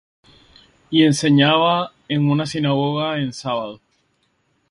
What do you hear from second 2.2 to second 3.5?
una sinagoga en